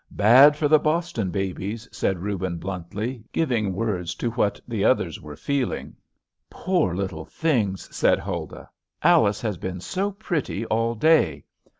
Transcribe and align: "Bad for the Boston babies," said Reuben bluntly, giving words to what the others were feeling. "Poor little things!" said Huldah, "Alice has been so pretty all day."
"Bad 0.17 0.57
for 0.57 0.67
the 0.67 0.79
Boston 0.79 1.29
babies," 1.29 1.87
said 1.91 2.23
Reuben 2.23 2.57
bluntly, 2.57 3.23
giving 3.31 3.75
words 3.75 4.15
to 4.15 4.31
what 4.31 4.59
the 4.67 4.83
others 4.83 5.21
were 5.21 5.35
feeling. 5.35 5.95
"Poor 6.49 6.95
little 6.95 7.23
things!" 7.25 7.87
said 7.95 8.17
Huldah, 8.17 8.67
"Alice 9.03 9.41
has 9.41 9.57
been 9.57 9.79
so 9.79 10.09
pretty 10.13 10.65
all 10.65 10.95
day." 10.95 11.43